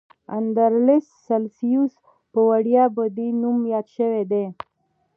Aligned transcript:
اندرلس 0.37 1.05
سلسیوس 1.27 1.93
په 2.31 2.39
ویاړ 2.49 2.89
په 2.97 3.03
دې 3.17 3.27
نوم 3.41 3.57
یاد 3.73 3.87
شوی 3.95 4.23
دی. 4.31 4.45